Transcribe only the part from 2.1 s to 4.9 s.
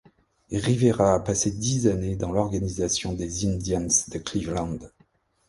dans l'organisation des Indians de Cleveland.